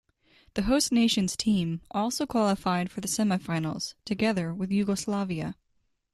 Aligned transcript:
The 0.55 0.63
host 0.63 0.91
nation's 0.91 1.37
team 1.37 1.81
also 1.91 2.25
qualified 2.25 2.89
for 2.89 3.01
the 3.01 3.07
semifinals 3.07 3.93
together 4.03 4.51
with 4.51 4.71
Yugoslavia. 4.71 5.53